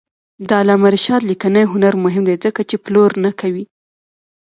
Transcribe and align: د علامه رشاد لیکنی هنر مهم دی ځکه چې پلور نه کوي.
د 0.47 0.49
علامه 0.61 0.87
رشاد 0.95 1.21
لیکنی 1.29 1.63
هنر 1.71 1.93
مهم 2.05 2.23
دی 2.29 2.35
ځکه 2.45 2.61
چې 2.69 2.75
پلور 2.85 3.11
نه 3.25 3.31
کوي. 3.39 3.65